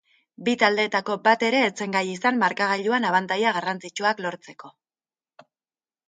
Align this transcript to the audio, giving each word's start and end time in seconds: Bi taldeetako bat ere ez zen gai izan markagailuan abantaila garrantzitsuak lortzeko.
Bi 0.45 0.53
taldeetako 0.61 1.15
bat 1.25 1.43
ere 1.49 1.59
ez 1.65 1.73
zen 1.83 1.91
gai 1.95 2.01
izan 2.11 2.39
markagailuan 2.43 3.05
abantaila 3.09 3.51
garrantzitsuak 3.59 4.23
lortzeko. 4.27 4.73